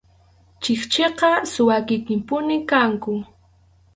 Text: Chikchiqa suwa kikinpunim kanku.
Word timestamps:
Chikchiqa 0.61 1.29
suwa 1.51 1.77
kikinpunim 1.87 2.61
kanku. 2.69 3.13